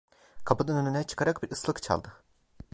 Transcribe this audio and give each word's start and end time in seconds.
Kapının 0.45 0.85
önüne 0.85 1.03
çıkarak 1.03 1.43
bir 1.43 1.51
ıslık 1.51 1.83
çaldı. 1.83 2.13